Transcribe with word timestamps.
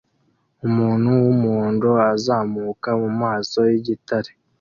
Umuntu 0.67 1.07
wumuhondo 1.23 1.89
azamuka 2.13 2.89
mumaso 3.01 3.59
yigitare 3.69 4.31